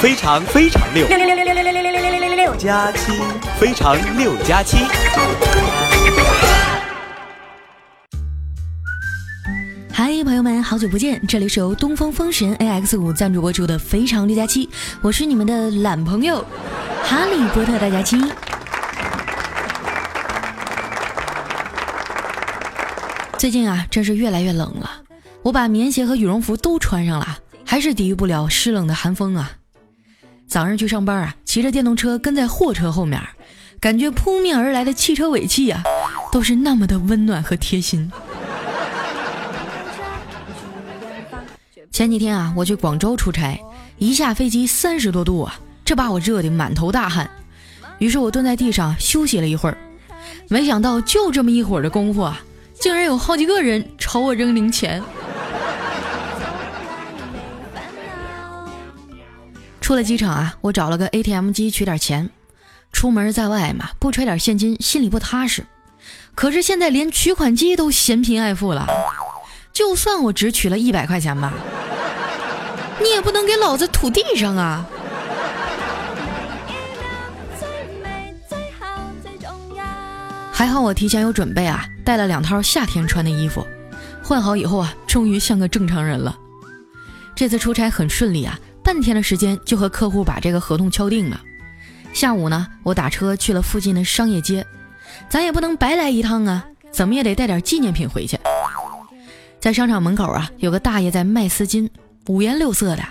[0.00, 3.10] 非常非常六六六六六六六六六六六六六加七，
[3.58, 4.76] 非常六加七。
[9.92, 11.20] 嗨，朋友们，好久不见！
[11.26, 14.66] 这里是由东风风神 AX 五赞助播出的《非常六加七》，
[15.02, 16.46] 我是你们的懒朋友
[17.02, 18.22] 哈利波特大家七。
[23.36, 24.88] 最近啊，真是越来越冷了，
[25.42, 29.50] 我把棉鞋和羽绒服都穿上了，还是抵御不了湿冷的寒风啊。
[30.48, 33.20] 早上去上班啊，骑着电动车跟在货车后面，
[33.78, 35.82] 感觉扑面而来的汽车尾气啊，
[36.32, 38.10] 都是那么的温暖和贴心。
[41.92, 43.60] 前几天啊，我去广州出差，
[43.98, 47.30] 一下飞机三十多度啊，这把我热得满头大汗。
[47.98, 49.76] 于是我蹲在地上休息了一会儿，
[50.48, 52.40] 没想到就这么一会儿的功夫啊，
[52.80, 55.02] 竟然有好几个人朝我扔零钱。
[59.88, 62.28] 出了机场啊，我找了个 ATM 机取点钱。
[62.92, 65.64] 出门在外嘛，不揣点现金心里不踏实。
[66.34, 68.86] 可是现在连取款机都嫌贫爱富了，
[69.72, 71.54] 就算我只取了一百块钱吧。
[73.00, 74.84] 你也不能给老子吐地上啊！
[80.52, 83.66] 还好我提前有准备啊，带了两套夏天穿的衣服，
[84.22, 86.38] 换好以后啊，终于像个正常人了。
[87.34, 91.38] 这次出差很顺利啊，半天的时间就和客户把这个合同敲定了。
[92.14, 94.66] 下午呢，我打车去了附近的商业街，
[95.28, 98.40] 咱也不能白来一趟啊，怎么也得带点纪念品回去。
[99.60, 101.86] 在商场门口啊，有个大爷在卖丝巾。
[102.28, 103.02] 五颜六色的，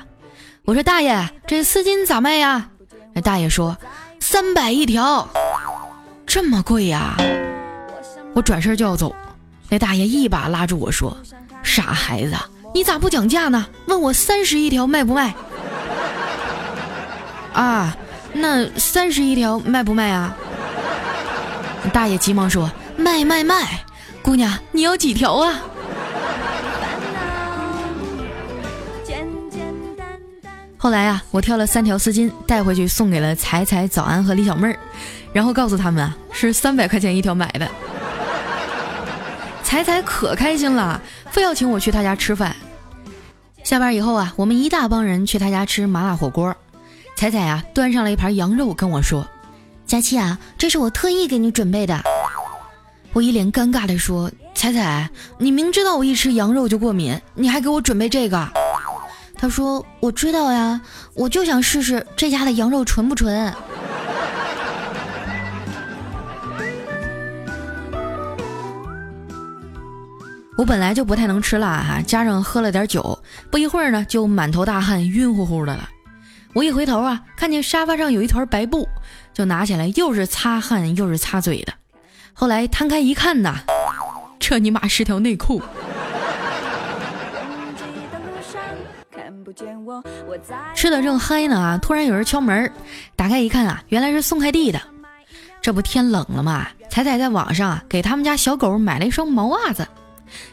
[0.65, 2.71] 我说大爷，这丝巾咋卖呀？
[3.13, 3.77] 那大爷说
[4.19, 5.29] 三百一条，
[6.25, 7.15] 这么贵呀？
[8.33, 9.15] 我转身就要走，
[9.69, 11.15] 那大爷一把拉住我说
[11.61, 12.35] ：“傻孩子，
[12.73, 13.67] 你咋不讲价呢？
[13.85, 15.35] 问我三十一条卖不卖？”
[17.57, 17.97] 啊，
[18.33, 20.37] 那三十一条卖不卖啊？
[21.91, 23.83] 大爷急忙说：“卖卖卖，
[24.21, 25.55] 姑娘你要几条啊？”
[30.77, 34.77] 后来啊，我挑了三条丝巾带回去，送给了彩彩、早安和李小妹儿，
[35.33, 37.67] 然后告诉他们啊，是三百块钱一条买的。
[39.63, 42.55] 彩彩可开心了，非要请我去他家吃饭。
[43.63, 46.55] 下班以后啊，我们一大帮人去他家吃麻辣火锅。
[47.17, 49.27] 彩彩啊，端上了一盘羊肉跟我说
[49.87, 51.99] ：“佳期啊，这是我特意给你准备的。”
[53.11, 58.47] 我一脸尴尬的说：“彩彩，你明知道我一吃羊肉就过敏，你还给我准备这个？”
[59.35, 60.79] 他说：“我知道呀，
[61.15, 63.51] 我就想试试这家的羊肉纯不纯。”
[70.55, 73.17] 我本来就不太能吃辣哈，加上喝了点酒，
[73.49, 75.89] 不一会儿呢就满头大汗、晕乎乎的了。
[76.57, 78.89] 我一回头啊，看见沙发上有一团白布，
[79.31, 81.71] 就拿起来又是擦汗又是擦嘴的。
[82.33, 83.57] 后来摊开一看呐，
[84.39, 85.61] 这尼玛是条内裤。
[90.73, 91.77] 吃的正嗨呢啊！
[91.79, 92.71] 突然有人敲门，
[93.15, 94.81] 打开一看啊，原来是送快递的。
[95.61, 99.87] 这不天冷了嘛，彩彩在网上啊给他们家小狗买了一双毛袜子。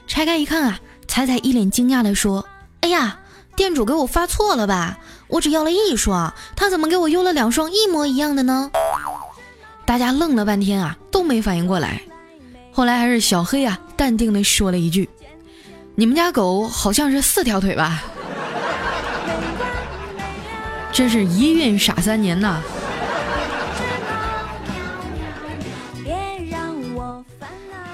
[0.07, 0.79] 拆开一看啊，
[1.09, 2.45] 彩彩一脸惊讶的说
[2.83, 3.19] ：“哎呀，
[3.57, 4.99] 店主给我发错了吧？
[5.35, 8.71] 我只要了一双，他怎么给我邮了两双一模一样的呢？”
[9.85, 12.01] 大家愣了半天啊，都没反应过来。
[12.73, 15.11] 后来还是小黑啊淡定的说了一句
[15.97, 18.05] ：“你们家狗好像是四条腿吧？”
[20.93, 22.63] 真是一孕傻三年呐！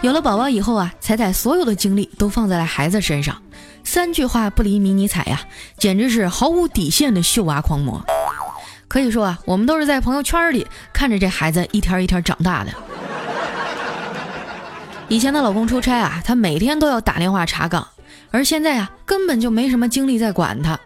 [0.03, 3.41] 有了宝宝以后啊，彩彩所有的精力都放在了孩子身上，
[3.85, 5.41] 三句话不离迷你彩呀，
[5.77, 8.05] 简直是毫无底线的秀娃狂魔。
[8.87, 12.71] 可以说啊，我们都是在朋友圈里看着这孩子一天一天长大的。
[15.09, 17.87] 以前的老公出差啊，她每天都要打电话查岗，
[18.31, 20.79] 而现在啊，根本就没什么精力在管他。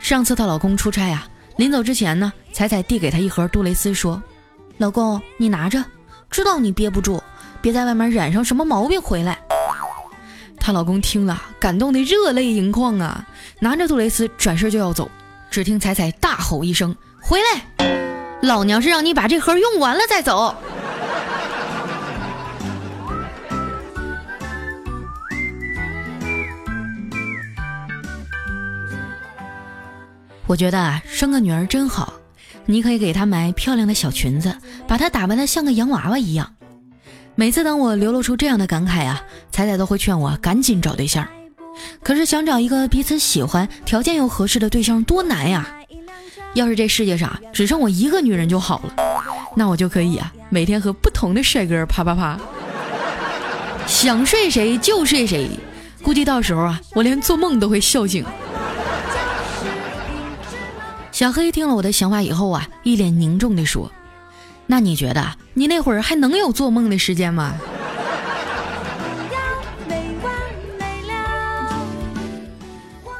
[0.00, 1.26] 上次她老公出差呀，
[1.56, 4.22] 临走之前呢，彩彩递给他一盒杜蕾斯，说
[4.78, 5.84] ：“老公，你拿着，
[6.30, 7.20] 知道你憋不住，
[7.60, 9.38] 别在外面染上什么毛病回来。”
[10.68, 13.26] 她老公听了，感动的热泪盈眶啊，
[13.58, 15.10] 拿着杜蕾斯转身就要走，
[15.50, 16.94] 只听彩彩大吼一声
[17.24, 17.88] ：“回来！
[18.42, 20.54] 老娘是让你把这盒用完了再走。”
[30.46, 32.12] 我觉得啊，生个女儿真好，
[32.66, 34.54] 你可以给她买漂亮的小裙子，
[34.86, 36.57] 把她打扮的像个洋娃娃一样。
[37.38, 41.24] 每次当我流露出这样的感慨啊，彩彩都会劝我赶紧找对象。
[42.02, 45.64] 可是想找一个彼此喜欢、条件又合适的对象多难呀！
[46.54, 48.92] 要是这世界上只剩我一个女人就好了，
[49.54, 52.36] 那我就可以啊，每天和不同的帅哥啪啪啪，
[53.86, 55.48] 想睡谁就睡谁。
[56.02, 58.24] 估计到时候啊，我连做梦都会笑醒。
[61.12, 63.88] 小黑听了我的想法以后啊，一脸凝重地说
[64.68, 67.54] ：“那你觉得你那会儿还能有做梦的时间吗？”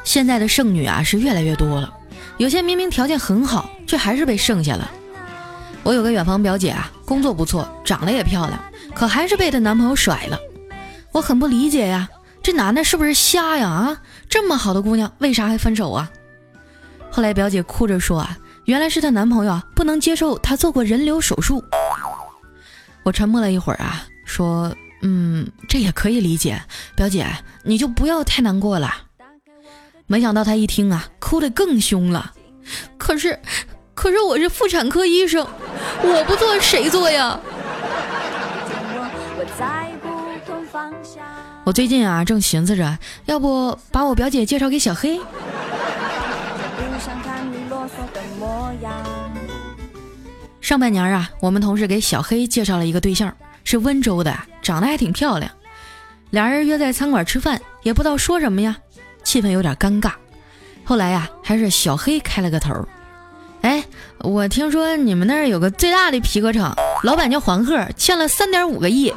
[0.05, 1.93] 现在的剩女啊是越来越多了，
[2.39, 4.91] 有些明明条件很好，却还是被剩下了。
[5.83, 8.59] 我有个远房表姐啊，工作不错，长得也漂亮，
[8.95, 10.39] 可还是被她男朋友甩了。
[11.13, 12.09] 我很不理解呀，
[12.43, 13.69] 这男的是不是瞎呀？
[13.69, 14.01] 啊，
[14.31, 16.11] 这么好的姑娘，为啥还分手啊？
[17.11, 21.65] 后来表姐哭着说啊，原来是她男朋友不能接受她做过人流手术。
[23.03, 24.71] 我沉默了一会儿啊，说，
[25.01, 26.61] 嗯，这也可以理解，
[26.95, 27.27] 表姐
[27.63, 28.95] 你就不要太难过了。
[30.07, 32.35] 没想到他一听啊，哭得更凶了。
[32.99, 33.41] 可是，
[33.95, 35.47] 可是我是妇产科医生，
[36.03, 37.41] 我不做谁做呀？
[41.65, 45.19] 我最近啊，正寻思着，要不把我表姐介绍给小黑。
[50.61, 55.51] 上半年啊，我们同事给小黑介绍了一个对象，是温州的，长得还挺漂亮。
[56.31, 58.77] 俩人约在餐馆吃饭，也不知道说什么呀。
[59.25, 60.13] 气氛有点尴尬，
[60.85, 62.87] 后来呀，还是小黑开了个头。
[63.63, 63.85] 哎，
[64.21, 69.13] 我听说你们那儿有个最大的皮革厂，老板叫黄鹤，欠了三点五个亿，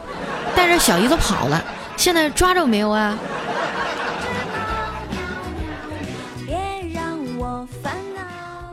[0.56, 1.64] 带着小姨子跑了，
[1.98, 3.18] 现在抓着没有啊？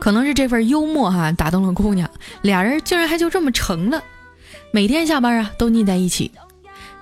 [0.09, 2.09] 可能是这份幽默哈打动了姑娘，
[2.41, 4.03] 俩人竟然还就这么成了，
[4.71, 6.31] 每天下班啊都腻在一起。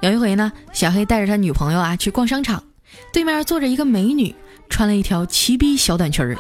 [0.02, 2.62] 有一回呢，小黑带着他女朋友啊去逛商场。
[3.14, 4.36] 对面坐着一个美女，
[4.68, 6.38] 穿了一条齐逼小短裙儿。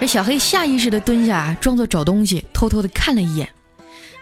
[0.00, 3.48] 这小黑下意识的蹲下，装作找东西，偷偷的看了一眼。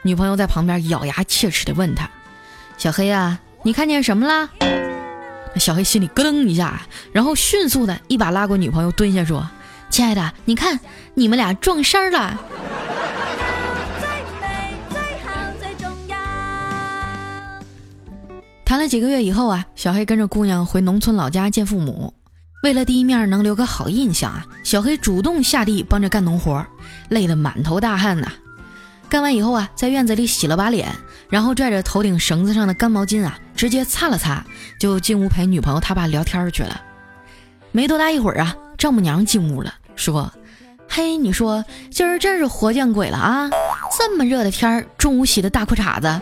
[0.03, 2.11] 女朋友在旁边咬牙切齿的问他
[2.77, 4.51] ：“小黑啊，你看见什么啦？”
[5.57, 9.49] 小黑心里咯噔一下，然后迅速的一把拉过女朋友，蹲下说
[9.91, 10.79] ：“亲爱的，你看，
[11.15, 12.39] 你们俩撞衫了。”
[18.65, 22.13] 谈了几个月以后啊，小黑跟着姑娘回农村老家见父母。
[22.63, 26.67] 为了第一面能留个好印象啊，小黑主动下地帮着干农活，
[27.09, 28.31] 累得满头大汗呐。
[29.09, 30.95] 干完以后啊，在院子里洗了把脸，
[31.31, 34.45] 然后拽着头顶绳子上的干毛巾啊，直接擦了擦，
[34.79, 36.79] 就进屋陪女朋友他爸聊天去了。
[37.73, 40.33] 没多大一会儿啊，丈母娘进屋了，说
[40.89, 43.51] ：“嘿，你说今儿真是活见鬼了啊！
[43.99, 46.21] 这么热的天儿，中午洗的大裤衩子。”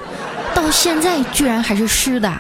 [0.56, 2.32] 到现在居然还是湿的。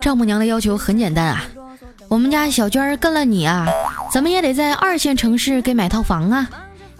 [0.00, 1.44] 丈母娘的要求很简单啊，
[2.08, 3.66] 我们家小娟跟了你啊，
[4.10, 6.48] 怎么也得在二线城市给买套房啊，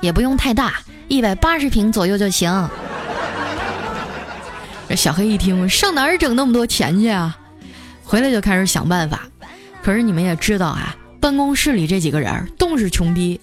[0.03, 0.75] 也不用太大，
[1.09, 2.69] 一百八十平左右就行。
[4.89, 7.37] 这小黑一听，上哪儿整那么多钱去啊？
[8.07, 9.23] 回来就开始想办法。
[9.83, 13.41] 可是你们也知道啊，办公室里这几个人都是穷逼。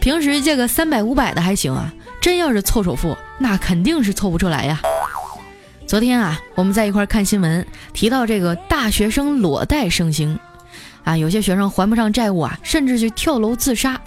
[0.00, 4.80] 平时借个三百五百的还行啊，真要是凑首付，那肯定是凑不出来呀。
[5.86, 10.38] 昨天啊，我们在一块看新闻，提到这个大学生裸贷盛行，
[11.02, 14.00] 啊，有些学生还不上债务啊，甚至去跳楼自杀。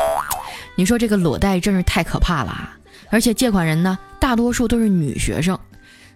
[0.75, 2.77] 你说这个裸贷真是太可怕了啊！
[3.10, 5.60] 而且借款人呢，大多数都是女学生。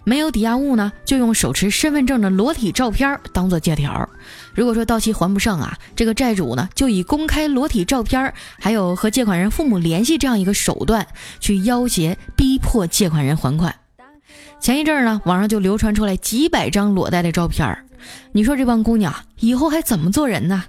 [0.03, 4.09] 没有抵押物呢，就用手持身份证的裸体照片当做借条。
[4.53, 11.07] 如果说到期还不上啊，这个债主呢就以公开裸体照片，还有和借款人父母联系这样一个手段，
[11.39, 13.73] 去要挟逼迫借款人还款。
[14.59, 17.85] 前一阵儿呢，网上就流传出来几百张裸贷的照片
[18.33, 20.63] 你说这帮姑娘以后还怎么做人呢？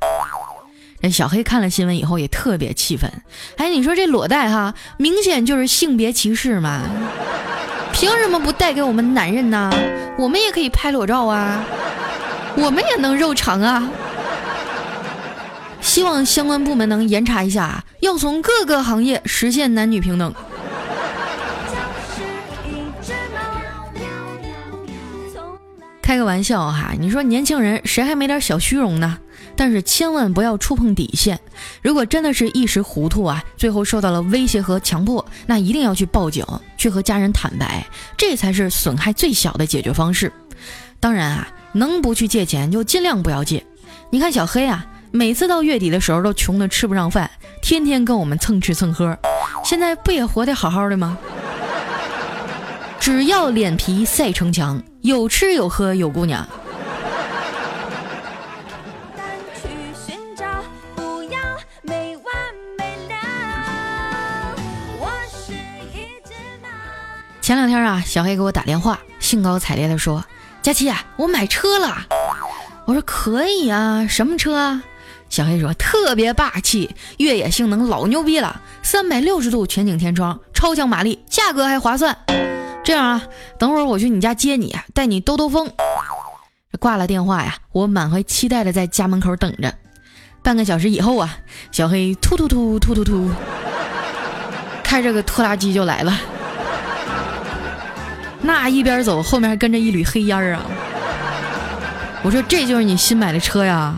[1.01, 3.11] 这小黑看了新闻以后也特别气愤。
[3.57, 6.81] 哎，你说这裸贷哈，明显就是性别歧视嘛。
[7.95, 9.73] 凭什么不带给我们男人呢？
[10.19, 11.65] 我们也可以拍裸照啊，
[12.57, 13.89] 我们也能肉偿啊。
[15.81, 20.35] 希望相关部门能严查一下，要从各个行业实现男女平等。
[26.03, 29.19] 开个玩笑哈，你说年轻人谁还没点小虚荣呢？
[29.57, 31.39] 但是千万不要触碰底线。
[31.81, 36.45] 如果真的是一时糊涂啊，最后受到了威胁和强迫，那一定要去报警，
[36.85, 37.83] 去和家人坦白，
[38.15, 40.31] 这才是损害最小的解决方式。
[41.01, 43.65] 当然啊，能不去借钱就尽量不要借。
[44.11, 47.31] 你看小黑啊，每次到月底的时候都穷得吃不上饭，
[47.63, 49.17] 天天跟我们蹭吃蹭喝，
[49.65, 51.17] 现在不也活得好好的吗？
[53.01, 56.47] 只要脸皮赛城墙，有吃有喝有姑娘。
[68.15, 70.25] 小黑给我打电话，兴高采烈地说
[70.63, 72.07] ：“佳琪啊，我买车了。”
[72.87, 74.85] 我说：“可以啊，什么车啊？”
[75.29, 82.17] 小黑说：“特别霸气，越野性能老牛逼了，三百六十度全景天窗，超强马力，价格还划算。
[82.85, 83.23] 这样啊，
[83.59, 85.69] 等会儿我去你家接你，带你兜兜风。”
[86.79, 89.75] 挂了电话呀，我满怀期待的在家门口等着。
[90.41, 91.37] 半个小时以后啊，
[91.73, 93.29] 小黑突突突突突突，
[94.85, 96.17] 开着个拖拉机就来了。
[98.47, 100.67] 那一边走，后面还跟着一缕黑烟儿啊！
[102.23, 103.95] 我说：“这就是你新买的车呀？”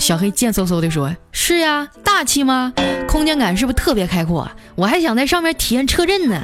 [0.00, 2.72] 小黑贱嗖嗖的说：“是呀，大气吗？
[3.06, 4.50] 空间感是不是特别开阔？
[4.74, 6.40] 我还想在上面体验车震呢。”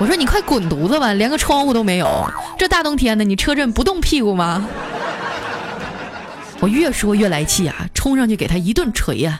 [0.00, 2.26] 我说：“你快滚犊子吧，连个窗户都没有，
[2.58, 4.66] 这大冬天的，你车震不动屁股吗？”
[6.60, 9.38] 我越说越来气啊，冲上去给他一顿锤呀！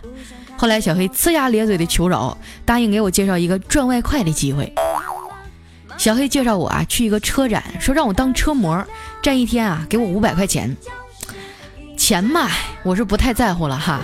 [0.58, 2.36] 后来小黑呲牙咧嘴的求饶，
[2.66, 4.70] 答应给我介绍一个赚外快的机会。
[6.00, 8.82] 小黑介绍我啊去一个车展，说让我当车模，
[9.20, 10.74] 站一天啊给我五百块钱。
[11.94, 12.48] 钱嘛，
[12.82, 14.00] 我是不太在乎了哈。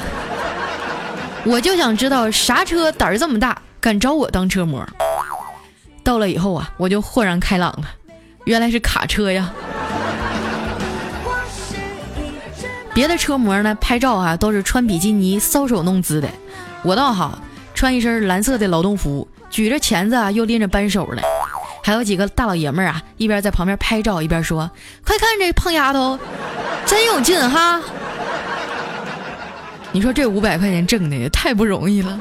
[1.45, 4.87] 我就想知道啥车胆儿这么大，敢找我当车模。
[6.05, 7.89] 到了以后啊，我就豁然开朗了，
[8.45, 9.51] 原来是卡车呀。
[12.93, 16.29] 别的车模呢拍照啊都是穿比基尼搔首弄姿的，
[16.83, 17.39] 我倒好，
[17.73, 21.23] 穿一身蓝色的劳动服，举着钳子啊又拎着扳手的。
[21.87, 24.69] 还有几个大老爷们儿啊，一边在旁边拍照，一边说
[25.07, 26.19] ：“快看这胖丫头，
[26.85, 27.81] 真有劲哈！”
[29.95, 32.19] 你说这五百块钱挣的也太不容易了。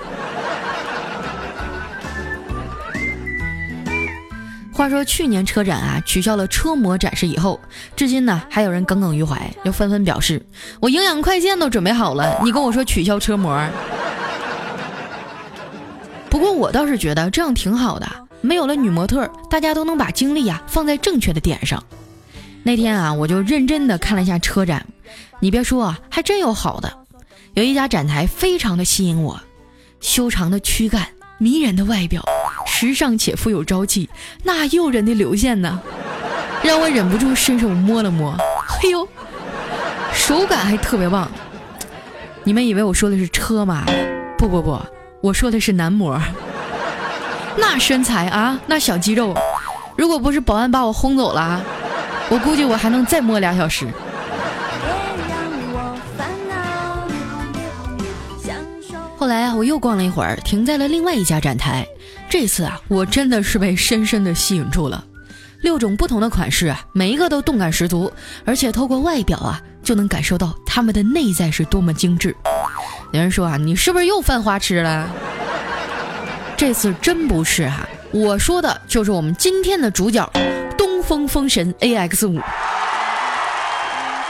[4.72, 7.60] 话说去年车展啊取消了车模展示以后，
[7.96, 10.40] 至今呢还有人耿耿于怀，又纷纷表示
[10.80, 13.68] ：“我营养快线都准备好了，你跟我说取消车模。”
[16.30, 18.08] 不过我倒是觉得这样挺好的。
[18.46, 21.84] 没有了女模特，大家都能把精力呀放在正确的点上。
[22.64, 24.86] 那天啊，我就认真的看了一下车展，
[25.40, 26.92] 你别说啊，还真有好的。
[27.56, 29.42] 有一家展台非常的吸引我，
[30.00, 31.08] 修长的躯干，
[31.40, 32.24] 迷人的外表，
[32.68, 34.10] 时尚且富有朝气，
[34.44, 35.82] 那诱人的流线呢，
[36.64, 38.38] 让我忍不住伸手摸了摸。
[38.68, 39.08] 嘿呦，
[40.14, 41.32] 手感还特别棒。
[42.44, 43.86] 你们以为我说的是车吗？
[44.38, 44.80] 不不不，
[45.22, 46.22] 我说的是男模。
[47.58, 49.34] 那身材啊，那小肌肉，
[49.98, 51.62] 如果不是保安把我轰走了，
[52.30, 53.88] 我估计我还能再摸俩小时。
[59.18, 61.86] 后来啊，我又逛了一会儿，停在了另外一家展台。
[62.30, 65.04] 这次啊，我真的是被深深的吸引住了。
[65.62, 68.12] 六种不同的款式啊，每一个都动感十足，
[68.46, 72.36] 而且透过外表啊，就能感受到他们的内在是多么精致。
[73.12, 75.10] 有人说啊，你是不是又犯花痴了？
[76.58, 80.28] 这次真不是哈，我说的就是我们今天的主角——
[80.78, 82.40] 东风风神 AX 五。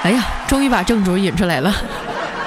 [0.01, 1.73] 哎呀，终于把正主引出来了。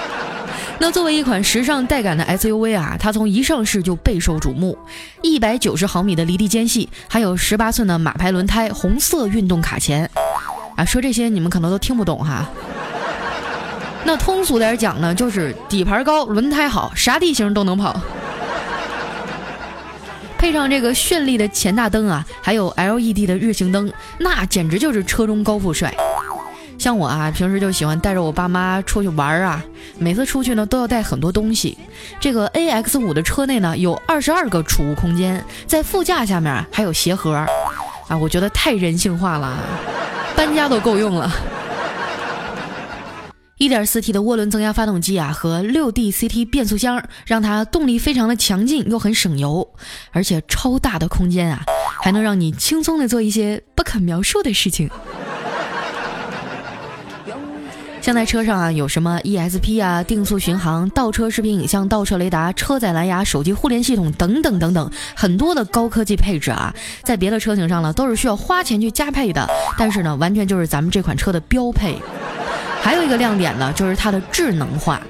[0.81, 4.77] 那作为一款时尚带感的 SUV 啊，它从一上市就备受瞩目。
[5.23, 10.11] 一百九十毫米的离地间隙，还有十八寸的马牌轮胎，红色运动卡钳。
[10.77, 12.49] 啊，说这些你们可能都听不懂哈。
[14.05, 18.01] 那通俗点讲呢，就是底盘高，轮胎好，啥地形都能跑。
[20.39, 25.93] 配上这个绚丽的前大灯啊，还有 LED 的日行灯，那简直就是车中高富帅。
[26.79, 29.61] 像我啊，平时就喜欢带着我爸妈出去玩啊，
[29.99, 31.77] 每次出去呢都要带很多东西。
[32.21, 37.35] 这个 AX 五的车内呢有二十二个储物空间，在副驾下面还有鞋盒
[38.07, 39.59] 啊，我觉得太人性化了，
[40.37, 41.29] 搬家都够用了。
[43.59, 49.69] 1.4T 的涡轮增压发动机啊，和 6D-CT 变速箱，让它动力非常的强劲，又很省油，
[50.13, 51.65] 而且超大的空间啊，
[52.01, 54.89] 还能让你轻松的做一些不可描述的事情。
[58.01, 66.73] 像在车上啊，有什么 ESP 啊、定速巡航、倒车视频影像、倒车雷达、车载蓝牙、手机互联系统等等等等，很多的高科技配置啊，
[67.03, 69.47] 在别的车型上呢，都是需要花钱去加配的，
[69.77, 72.01] 但是呢，完全就是咱们这款车的标配。
[72.81, 75.01] 还有一个亮点呢，就是它的智能化。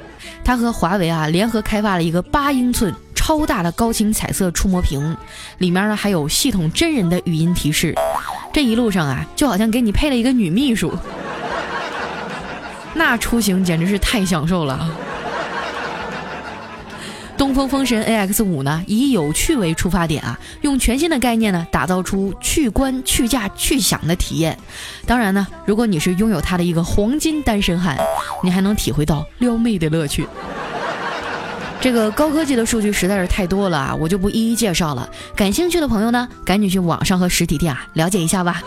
[0.44, 5.16] 它和华为啊联合开发了一个八英寸超大的高清彩色触摸屏，
[5.58, 7.94] 里面呢还有系统真人的语音提示。
[8.52, 10.92] 这一路上啊，就好像给你配了一个女秘书。
[12.94, 14.90] 那出行简直是太享受了。
[17.38, 24.58] 东风风神 AX 五呢，以有趣为出发点啊，用全新的概念呢，打造出去观、去驾、去享的体验。
[25.06, 27.96] 当然呢，如果你是拥有它的一个黄金单身汉，
[28.42, 30.26] 你还能体会到撩妹的乐趣。
[31.80, 35.08] 这个高科技的数据实在是太多了啊，我就不一一介绍了。
[35.36, 38.60] 感兴趣的朋友呢，赶紧去网上和实体店啊了解一下吧。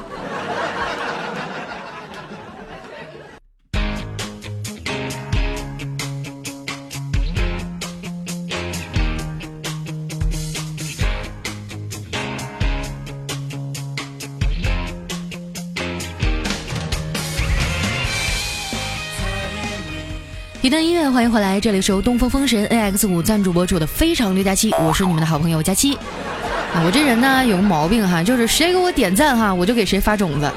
[20.62, 25.96] 一段音乐，欢迎回来，这里是由东风风神 A X 五赞助播出的《非常六加七》，我是你们的好朋友佳期。
[25.96, 30.51] 啊，我这人呢有个毛病哈，就是谁给我点赞哈，我就给谁发种子，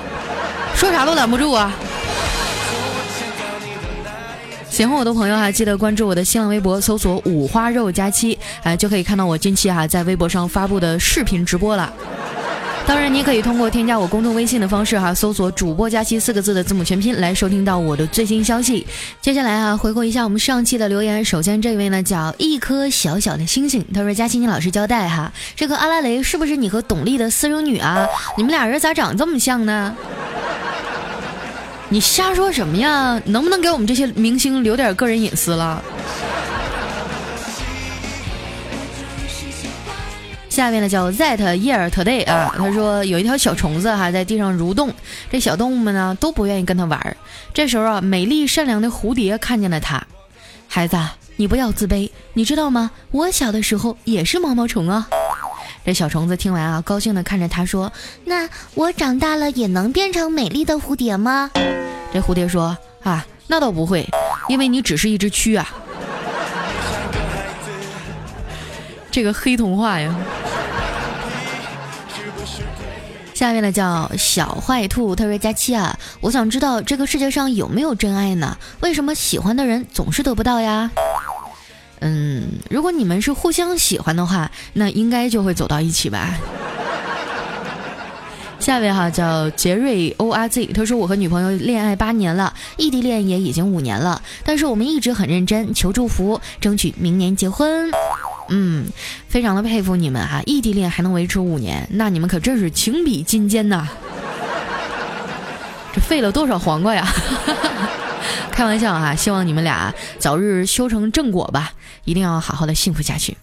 [0.74, 1.72] 说啥都拦不住啊。
[4.68, 11.90] 喜欢我的朋友哈，记得关注我的新浪微博，搜索“五花肉佳期”，哎，就可以看到我近期哈在微博上发布的视频直播了。
[12.86, 18.86] 当然，你可以通过添加我公众微信的方式哈，搜索“主播佳期”四个字的字母全拼来收听到我的最新消息。
[19.22, 21.24] 接下来啊，回顾一下我们上期的留言。
[21.24, 28.06] 首先这位呢叫一颗小小的星星，他说：“佳期，你老实交代哈，这个阿拉蕾是不是你和董丽的私生女啊？
[28.36, 29.96] 你们俩人咋长这么像呢？
[31.88, 33.18] 你瞎说什么呀？
[33.24, 35.82] 能不能给我们这些明星留点个人隐私了？”
[40.54, 44.94] 下面呢叫 That Year Today 啊，他说有一条小虫子哈在地上蠕动，
[45.28, 47.16] 这小动物们呢都不愿意跟他玩。
[47.52, 50.06] 这时候啊，美丽善良的蝴蝶看见了他，
[50.68, 50.96] 孩子，
[51.34, 52.92] 你不要自卑，你知道吗？
[53.10, 55.08] 我小的时候也是毛毛虫啊。
[55.84, 57.92] 这小虫子听完啊，高兴的看着他说
[58.24, 61.50] ：“那我长大了也能变成美丽的蝴蝶吗？”
[62.14, 64.08] 这蝴蝶说：“啊，那倒不会，
[64.48, 65.74] 因为你只是一只蛆啊。”
[69.14, 70.12] 这个黑童话呀。
[73.32, 78.58] 下面呢叫小坏兔，他说：“佳期啊，我想知道这个世界上有没有真爱呢？
[78.80, 80.90] 为什么喜欢的人总是得不到呀？”
[82.02, 86.36] 嗯，如果你们是互相喜欢的话，那应该就会走到一起吧。
[88.64, 97.90] 下一位哈叫杰瑞 O R Z，他说：“我和女朋友恋爱八年了，异地恋也已经五年了，但是我们一直很认真，求祝福，争取明年结婚。”
[98.48, 98.86] 嗯，
[99.28, 103.86] 非常的佩服你们哈，异地恋还能维持五年，那你们可真是情比金坚呐！
[105.92, 107.06] 这费了多少黄瓜呀？
[108.50, 111.72] 开玩笑哈，希望你们俩早日修成正果吧，
[112.06, 113.36] 一定要好好的幸福下去。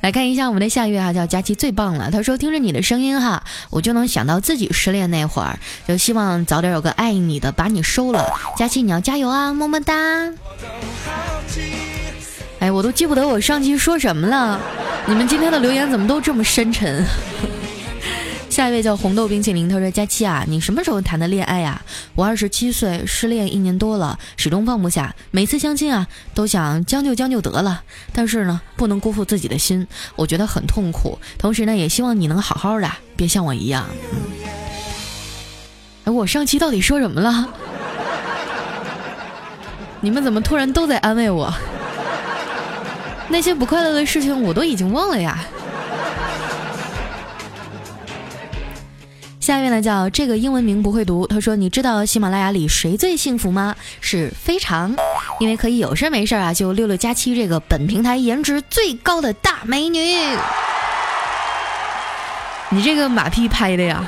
[0.00, 2.10] 来看一下我们的下一位哈，叫佳琪最棒了。
[2.10, 8.24] 他说听着你的声音哈，我就能想到自己失恋那会儿，就希望早点有个爱你的把你收了。
[8.56, 9.94] 佳琪你要加油啊，么么哒。
[12.58, 14.60] 哎，我都记不得我上期说什么了。
[15.06, 17.04] 你们今天的留言怎么都这么深沉？
[18.56, 21.82] 下一位叫红豆冰淇淋，他说：“佳期啊，你什么时候谈的恋爱呀？
[22.14, 25.14] 我二十七岁，失恋一年多了，始终放不下。
[25.30, 27.82] 每次相亲啊，都想将就将就得了，
[28.14, 31.18] 但是呢，不能辜负自己的心，我觉得很痛苦。
[31.36, 33.84] 同时呢，也希望你能好好的，别像我一样。
[36.06, 37.46] 哎，我上期到底说什么了？
[40.00, 41.52] 你们怎么突然都在安慰我？”
[43.28, 45.44] 那些不快乐的事情我都已经忘了呀。
[49.46, 53.76] 下一位呢叫这个英文名不会读，他说你知道喜马拉雅里谁最幸福吗？
[54.00, 54.92] 是非常，
[55.38, 60.00] 因为可以有事没事啊就六六加七这个本平台颜值最高的大美女。
[62.70, 64.04] 你这个马屁拍的呀，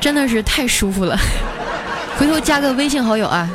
[0.00, 1.16] 真的是太舒服了。
[2.18, 3.48] 回头加个微信好友啊。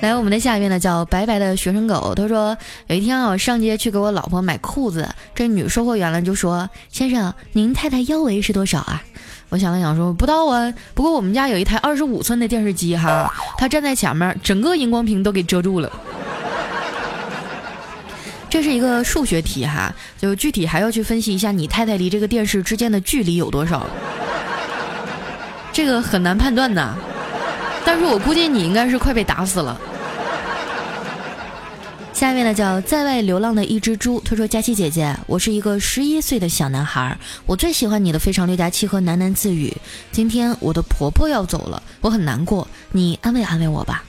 [0.00, 2.14] 来，我们的下一位呢叫白白的学生狗。
[2.14, 2.56] 他说，
[2.86, 9.02] 有一天啊，我上街去给我老婆买裤子，这女售货员呢就说：“先生，您太太腰围是多少啊？”
[9.48, 15.90] 我想了想说：“不到啊，不过我们家有一台二十五寸的电视机哈，她站在前面，整个荧光屏都给遮住了。”
[18.50, 23.86] 这是一个数学题哈，就具体还要去分析一下你太太离这个电视之间的距离有多少，
[25.72, 26.94] 这个很难判断呐。
[27.86, 29.80] 但是我估计你应该是快被打死了。
[32.12, 39.72] 下面呢叫在外流浪的一只猪，他说：“佳琪姐姐，我是一个十一岁的小男孩，我最喜欢你的非常六加七和喃喃自语。
[40.10, 44.02] 今天我的婆婆要走了，我很难过，你安慰安慰我吧。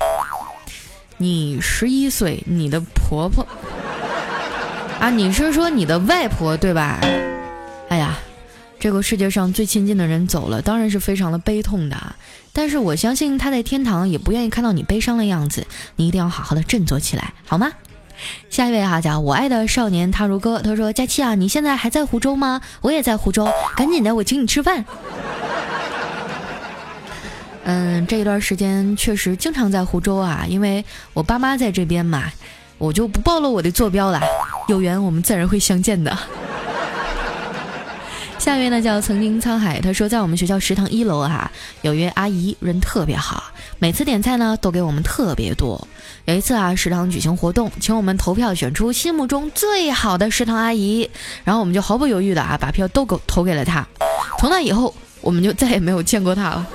[1.17, 3.45] 你十一岁，你的婆婆
[4.99, 5.11] 啊？
[5.11, 6.99] 你是说你的外婆对吧？
[7.89, 8.17] 哎呀。”
[8.79, 11.97] 这个世界上最亲近的人走了，当然是非常的悲痛的。
[12.57, 17.71] 但是我相信他在天堂也不愿意看到你悲伤的样子，你一定要好好的振作起来，好吗？
[18.49, 22.59] 下一位哈叫我爱的少年他如歌，他说：佳期啊，你现在还在湖州吗？
[22.81, 24.83] 我也在湖州，赶紧的，我请你吃饭。
[27.63, 32.23] 嗯，这一段时间确实经常在湖州啊，因为我爸妈在这边嘛，
[32.79, 34.19] 我就不暴露我的坐标了。
[34.67, 36.17] 有缘我们自然会相见的。
[38.47, 43.43] 下面呢叫曾经沧海，他说在我们学校食堂一楼啊，有一位阿姨人特别好，
[43.77, 45.85] 每次点菜呢都给我们特别多。
[46.23, 51.09] 有一次啊，食堂举行活动，请我们投票选出心目中最好的食堂阿姨，
[51.43, 53.85] 然后我们就毫不犹豫的啊把票都给投给了她。
[54.39, 56.67] 从那以后，我们就再也没有见过她了。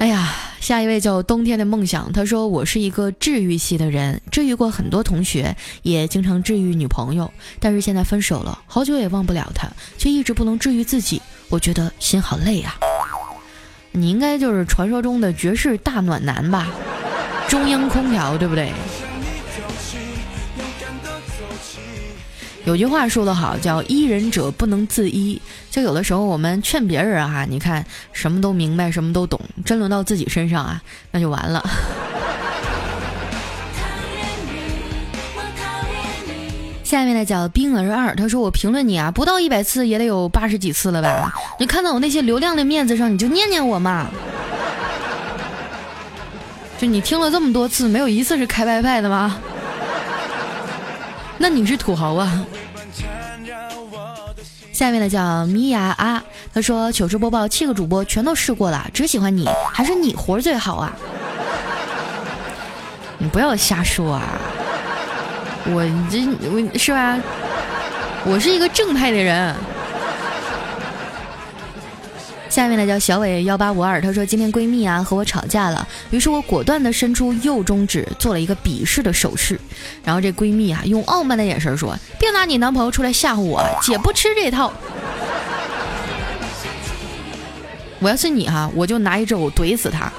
[0.00, 0.28] 哎呀。
[0.66, 12.74] 下一位叫冬天的梦想，他说我是一个治愈系的人，治愈过很多同学，也经常治愈女朋友，但是现在分手了，好久也忘不了他，却一直不能治愈自己，我觉得心好累啊。
[13.92, 16.66] 你应该就是传说中的绝世大暖男吧？
[17.46, 18.72] 中央空调对不对？
[22.66, 25.40] 有句话说得好，叫“医人者不能自医”。
[25.70, 31.64] 就有的时候我们劝别人啊，你看什么都明白，什么都懂，真轮到自己身上啊，那就完了。
[36.82, 41.32] 下面呢叫冰儿二，他说我评论你啊，不到一百次也得有八十几次了吧？
[41.60, 44.08] 你看到我那些流量的面子上，你就念念我嘛。
[46.78, 49.38] 就你听了这么多次，没有一次是开外派的吗？
[51.38, 52.44] 那你是土豪啊！
[54.72, 56.22] 下面的叫米娅啊，
[56.52, 60.92] 他说糗事播报七个主播全都试过了，只喜欢你，还是你活最好啊！
[63.18, 64.22] 你不要瞎说啊！
[65.66, 66.20] 我这
[66.50, 67.18] 我是吧？
[68.24, 69.54] 我是一个正派的人。
[72.56, 79.60] 下面呢叫小伟幺八五二，他说今天闺蜜啊和我吵架了，于是我果断的伸出右中指做了一个鄙视的手势，
[80.02, 84.72] 然后这闺蜜啊用傲慢的眼神说：“别拿你男朋友出来吓唬我，姐不吃这套。
[88.00, 90.10] ”我要是你哈，我就拿一肘怼死他。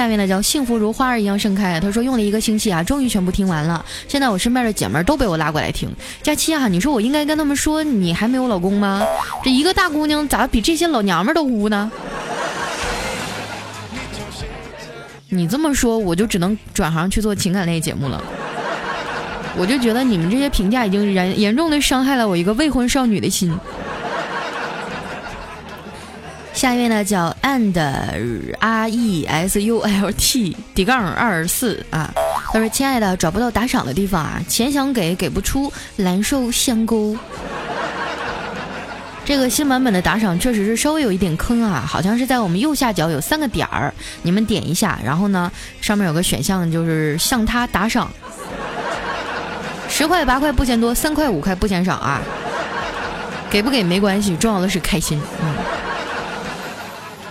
[0.00, 1.78] 下面呢叫幸福如花儿一样盛开。
[1.78, 3.84] 他说用了一个星期啊，终于全部听完了。
[4.08, 5.90] 现在我身边的姐妹都被我拉过来听。
[6.22, 9.02] 佳期啊，你说我应该跟他们说你还没有老公吗？
[9.44, 11.92] 这一个大姑娘咋比这些老娘们都污呢？
[15.28, 18.24] 你这么说，我就只能转行去做情感类节目了。
[19.58, 23.54] 我就觉得你们这些评价已经严严重的伤害了我一个未婚少女的心。
[26.60, 27.72] 下一位呢叫 and
[28.58, 32.12] r e s u l t 底杠二四啊，
[32.52, 37.16] 他说：“亲爱的，找不到打赏的地方啊，钱想给给不出，难受香沟。”
[39.24, 48.12] 这个新版本的打赏确实是稍微有一点坑啊，好像是在我们右下角有三个点儿，你们点一下，然后呢上面有个选项就是向他打赏，
[49.88, 52.20] 十块八块不嫌多，三块五块不嫌少啊，
[53.48, 55.79] 给不给没关系，重要的是开心，嗯。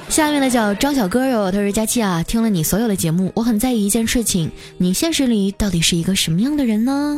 [0.09, 7.15] 下面的叫张小哥哟，他说佳期啊，听了你所有的节目，我很在意一件事情，你现实里到底是一个什么样的人呢？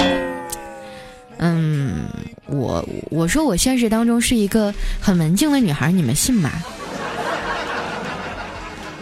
[1.38, 2.04] 嗯，
[2.48, 6.52] 我我说我现实当中是一个很文静的女孩，你们信吗？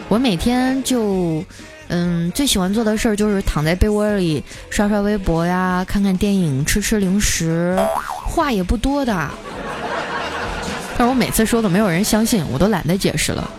[0.08, 1.44] 我每天就
[1.88, 7.76] 嗯最喜欢做的事儿就是躺在被窝里刷刷微博呀，看看电影，吃吃零食，
[8.24, 9.30] 话也不多的。
[10.96, 13.50] 但是我每次说的没有人相信，我都懒得解释了。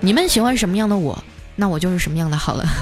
[0.00, 1.22] 你们喜欢什么样的我，
[1.56, 2.64] 那我就是什么样的好了。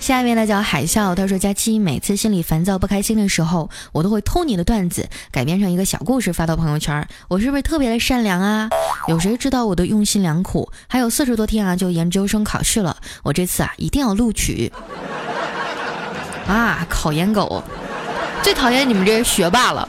[0.00, 7.06] 下一位呢叫海啸，他说：“佳期，每次心里烦躁不开心的时候，我都会偷你的段子，改编成一个小故事发到朋友圈。
[7.28, 8.68] 我是不是特别的善良啊？
[9.06, 10.72] 有谁知道我的用心良苦？
[10.88, 14.72] 还有四十多天啊，就研究生考试了，我这次啊一定要录取。
[16.48, 17.62] 啊，考研狗，
[18.42, 19.88] 最讨厌你们这些学霸了。”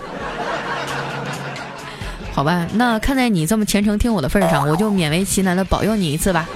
[2.34, 6.50] 好吧，那看在你这么虔诚听我的份上，我就勉为其难的保佑你一次吧，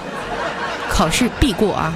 [0.90, 1.94] 考试必过啊！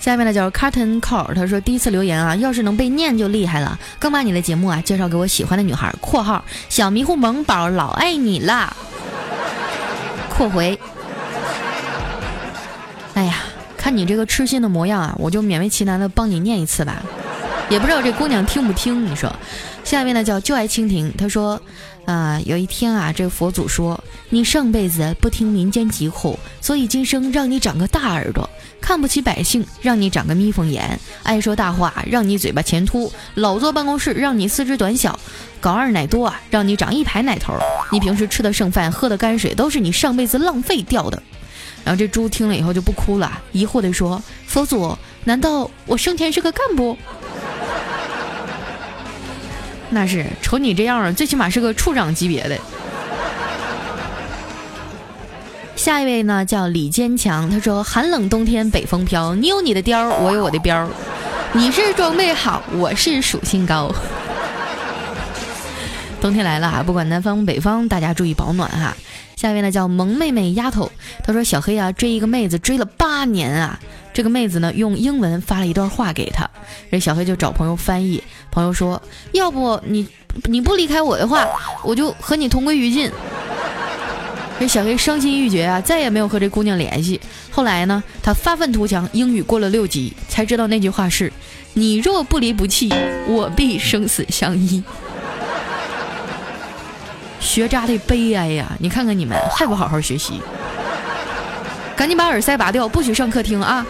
[0.00, 3.78] 下面呢叫 Carton Call，他说第一次留言啊，要是能被念就厉害了。
[4.00, 8.74] 刚把你的节目啊介绍给我喜欢的女孩（括号小迷糊萌宝老爱你啦）。
[10.36, 10.76] 括回。
[13.14, 13.36] 哎呀，
[13.76, 17.00] 看你这个痴心的模样啊，我就勉为其难的帮你念一次吧。
[17.70, 19.32] 也不知道这姑娘听不听，你说。
[19.84, 21.62] 下面呢叫就爱蜻蜓，他说，
[22.04, 28.44] 啊，有一天啊，这佛祖说，你上辈子不听民间疾苦，所以今生让你长个大耳朵；
[28.80, 30.82] 看不起百姓，让你长个眯缝眼；
[31.22, 35.16] 爱说大话，让你嘴巴前凸；老坐办公室，让你四肢短小；
[35.60, 37.54] 搞二奶多啊，让你长一排奶头。
[37.92, 41.22] 你平时吃的剩饭，喝的泔水，都是你上辈子浪费掉的。
[41.82, 46.96] 然后这猪听了以后就不哭了，疑惑地说：“佛祖，难道我生前是个干部？”
[49.90, 52.56] 那是，瞅你这样，最起码是个处长级别的。
[55.74, 60.86] 下一位呢，叫李坚强，他说：“寒冷冬天北风飘，你有你的貂，我有我的膘，
[61.54, 63.92] 你是装备好，我是属性高。”
[66.20, 68.94] 冬天来了啊，不管南方北方，大家注意保暖哈。
[69.36, 70.92] 下一位呢叫萌妹妹丫头，
[71.24, 73.80] 她说小黑啊追一个妹子追了八年啊，
[74.20, 76.46] 这个妹子呢用英文发了一段话给他，
[76.90, 79.00] 这小黑就找朋友翻译，朋友说
[79.32, 80.06] 要不你
[80.42, 81.48] 你不离开我的话，
[81.82, 83.10] 我就和你同归于尽。
[84.58, 87.18] 这小黑伤心欲绝啊，再也没有和这姑娘联系。
[87.50, 91.32] 后来呢，他发愤图强，英语过了六级，才知道那句话是
[91.72, 92.92] 你若不离不弃，
[93.26, 94.82] 我必生死相依。
[97.40, 98.70] 学渣的悲哀呀！
[98.78, 100.42] 你看看你们还不好好学习，
[101.96, 103.86] 赶紧把耳塞拔掉，不许上客厅啊！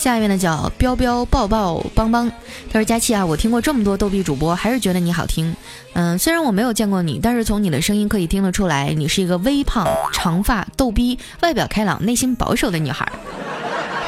[0.00, 2.32] 下一位呢叫彪彪抱抱邦邦，
[2.72, 5.54] 他说佳期啊，我听过这么多逗比主播，还是觉得你好听。
[5.92, 13.06] 嗯，虽然我没有见过你，但是从你的声音可以听得出来，你是一个微胖、长发、逗逼、外表开朗、内心保守的女孩。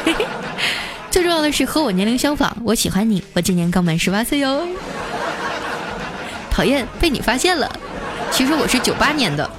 [0.07, 0.25] 嘿 嘿
[1.11, 4.67] 最重要的是和我年龄相仿，我喜欢你，我今年刚满十八岁哟。
[6.51, 7.71] 讨厌，被你发现了。
[8.31, 9.51] 其实我是九八年的。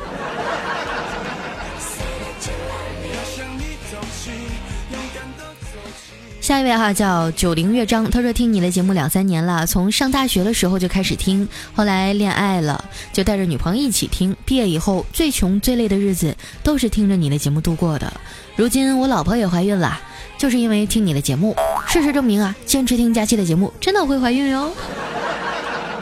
[6.44, 14.36] 下一位哈叫九零乐章，他说听你的节目两三年了，从上大学的时候就开始听，后来恋爱了，就带着女朋友一起听。
[14.44, 18.12] 毕业以后最穷最累的日子都是听着你的节目度过的。
[18.58, 19.98] 如今我老婆也怀孕了，
[20.38, 21.56] 就是因为听你的节目。
[21.88, 24.70] 事实证明啊，坚持听佳期的节目真的会怀孕哟。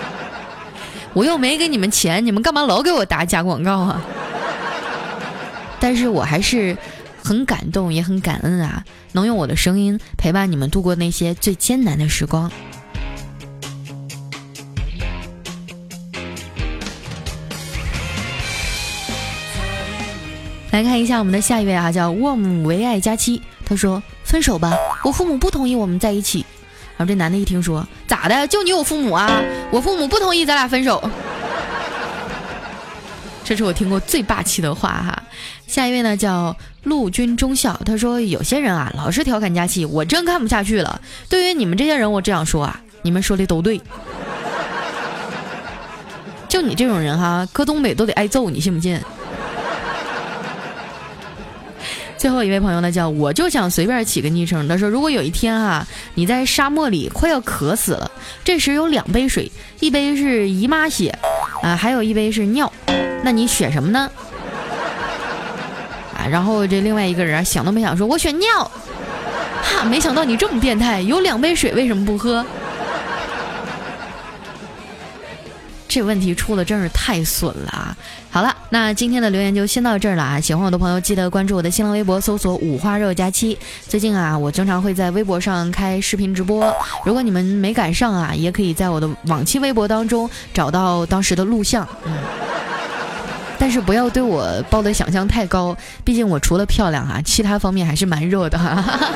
[1.13, 4.01] 我又没给你们钱，你们干嘛老给我打假广告啊？
[5.79, 6.75] 但是我还是
[7.23, 12.51] 很感动，也很感恩啊，能用我的声音陪伴你们度过那些最艰难的时光。
[20.71, 26.45] 来看一下我们的下一位啊，叫 warm 唯爱佳期，他说：“分手吧，我父母不同意我们在一起。”
[26.97, 28.47] 然后这男的一听说，咋的？
[28.47, 29.41] 就你有父母啊？
[29.69, 31.03] 我父母不同意咱俩分手。
[33.43, 35.23] 这是我听过最霸气的话哈。
[35.67, 41.01] 下一位呢叫陆军中校，他说有些人啊老是调侃佳期，我真看不下去了。
[41.29, 43.81] 对于你们这些人，我这样说啊，你们说的都对。
[46.47, 48.99] 就你这种人哈，搁东北都得挨揍，你信不信？
[52.17, 54.67] 最后一位朋友呢，叫我就想随便起个昵称。
[54.67, 58.11] 他说，如果有一天哈，你在沙漠里快要渴死了，
[58.43, 61.17] 这时有两杯水，一杯是姨妈血，
[61.63, 62.71] 啊，还有一杯是尿，
[63.23, 64.11] 那你选什么呢？
[66.27, 68.71] 然后这另外一个人想都没想说，我选尿。
[69.63, 72.45] 哈，没想到你这么变态，有两杯水为什么不喝？
[75.87, 77.97] 这问题出的真是太损了啊！
[78.29, 80.39] 好了，那今天的留言就先到这儿了啊！
[80.39, 83.59] 喜欢我的朋友记得关注我的新浪微博，搜索“五花肉佳期”。
[83.89, 91.85] 最近啊，我经常会在微博上开视频直播，如果你们没赶上啊，也可以在我的往期微博当中找到当时的录像。
[92.05, 92.13] 嗯，
[93.61, 98.57] 但是不要对我抱的想象太高，毕竟我除了漂亮哈，其他方面还是蛮弱的。
[98.57, 99.07] 哈哈哈，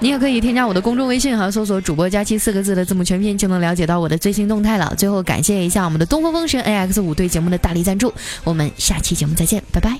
[0.00, 4.90] 你也可以添加我的公众微信哈，搜索主播佳期四个字的字母全拼就能了解到我的最新动态了。
[4.96, 8.10] 最后感谢一下我们的东风风神 AX 五对节目的大力赞助，
[8.42, 9.98] 我们下期节目再见，拜拜。